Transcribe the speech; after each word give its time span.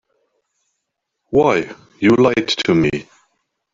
Why, 1.29 1.75
you 1.99 2.09
lied 2.15 2.47
to 2.47 2.73
me. 2.73 2.89